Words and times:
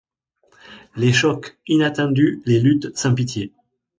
Les 0.95 1.13
chocs. 1.13 1.59
inattendus, 1.67 2.41
les 2.47 2.59
luttes, 2.59 2.89
sans 2.97 3.13
pitié; 3.13 3.53